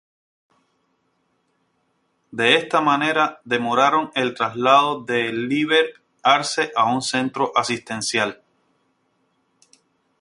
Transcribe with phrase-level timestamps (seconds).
[2.31, 5.93] De esta manera demoraron el traslado de Líber
[6.23, 8.41] Arce a un centro asistencial.